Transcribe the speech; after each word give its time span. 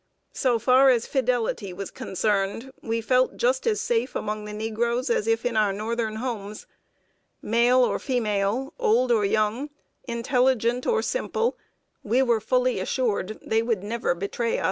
So 0.33 0.57
far 0.57 0.89
as 0.89 1.05
fidelity 1.05 1.71
was 1.73 1.91
concerned, 1.91 2.71
we 2.81 3.01
felt 3.01 3.37
just 3.37 3.67
as 3.67 3.79
safe 3.79 4.15
among 4.15 4.45
the 4.45 4.51
negroes 4.51 5.11
as 5.11 5.27
if 5.27 5.45
in 5.45 5.55
our 5.55 5.71
Northern 5.71 6.15
homes. 6.15 6.65
Male 7.39 7.83
or 7.83 7.99
female, 7.99 8.73
old 8.79 9.11
or 9.11 9.25
young, 9.25 9.69
intelligent 10.07 10.87
or 10.87 11.03
simple, 11.03 11.55
we 12.01 12.23
were 12.23 12.41
fully 12.41 12.79
assured 12.79 13.37
they 13.43 13.61
would 13.61 13.83
never 13.83 14.15
betray 14.15 14.57
us. 14.57 14.59